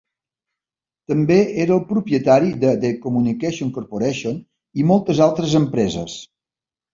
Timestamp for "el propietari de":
1.75-2.71